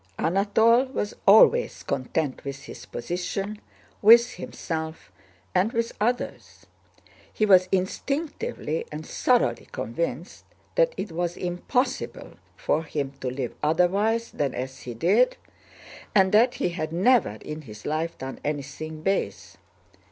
[0.17, 3.61] Anatole was always content with his position,
[4.01, 5.11] with himself,
[5.53, 6.65] and with others.
[7.31, 14.31] He was instinctively and thoroughly convinced that it was impossible for him to live otherwise
[14.31, 15.37] than as he did
[16.15, 19.55] and that he had never in his life done anything base.